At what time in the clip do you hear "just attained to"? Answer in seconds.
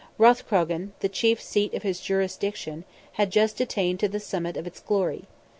3.29-4.07